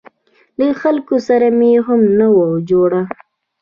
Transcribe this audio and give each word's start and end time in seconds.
له 0.57 0.67
خلکو 0.81 1.15
سره 1.27 1.47
مې 1.57 1.73
هم 1.85 2.01
نه 2.19 2.27
وه 2.35 2.47
جوړه. 2.69 3.01